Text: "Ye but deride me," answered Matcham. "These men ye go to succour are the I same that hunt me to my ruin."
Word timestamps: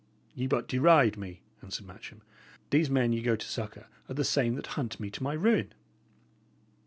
"Ye 0.33 0.47
but 0.47 0.67
deride 0.67 1.15
me," 1.15 1.43
answered 1.61 1.85
Matcham. 1.85 2.23
"These 2.71 2.89
men 2.89 3.13
ye 3.13 3.21
go 3.21 3.35
to 3.35 3.45
succour 3.47 3.85
are 4.09 4.15
the 4.15 4.21
I 4.21 4.33
same 4.33 4.55
that 4.55 4.65
hunt 4.73 4.99
me 4.99 5.11
to 5.11 5.21
my 5.21 5.33
ruin." 5.33 5.75